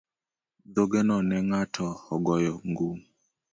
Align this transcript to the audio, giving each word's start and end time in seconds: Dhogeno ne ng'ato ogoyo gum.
Dhogeno 0.73 1.15
ne 1.27 1.37
ng'ato 1.47 1.87
ogoyo 2.15 2.53
gum. 2.75 2.97